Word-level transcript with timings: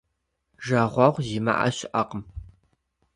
Жагъуэгъу 0.65 1.23
зимыӏэ 1.27 1.69
щыӏэкъым. 1.77 2.23